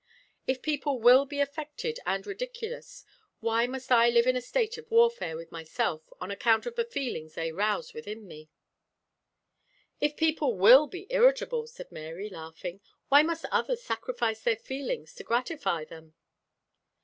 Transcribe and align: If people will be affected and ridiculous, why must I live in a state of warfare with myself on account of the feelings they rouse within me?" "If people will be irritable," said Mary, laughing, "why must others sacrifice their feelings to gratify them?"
If 0.47 0.63
people 0.63 0.97
will 0.99 1.25
be 1.27 1.39
affected 1.41 1.99
and 2.07 2.25
ridiculous, 2.25 3.05
why 3.39 3.67
must 3.67 3.91
I 3.91 4.09
live 4.09 4.25
in 4.25 4.35
a 4.35 4.41
state 4.41 4.79
of 4.79 4.89
warfare 4.89 5.37
with 5.37 5.51
myself 5.51 6.01
on 6.19 6.31
account 6.31 6.65
of 6.65 6.73
the 6.75 6.85
feelings 6.85 7.35
they 7.35 7.51
rouse 7.51 7.93
within 7.93 8.27
me?" 8.27 8.49
"If 9.99 10.17
people 10.17 10.57
will 10.57 10.87
be 10.87 11.05
irritable," 11.11 11.67
said 11.67 11.91
Mary, 11.91 12.29
laughing, 12.29 12.81
"why 13.09 13.21
must 13.21 13.45
others 13.51 13.83
sacrifice 13.83 14.41
their 14.41 14.55
feelings 14.55 15.13
to 15.13 15.23
gratify 15.23 15.85
them?" 15.85 16.15